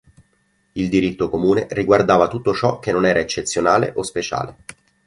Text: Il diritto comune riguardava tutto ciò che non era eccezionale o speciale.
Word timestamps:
Il 0.71 0.89
diritto 0.89 1.29
comune 1.29 1.67
riguardava 1.69 2.27
tutto 2.27 2.55
ciò 2.55 2.79
che 2.79 2.91
non 2.91 3.05
era 3.05 3.19
eccezionale 3.19 3.93
o 3.95 4.01
speciale. 4.01 4.55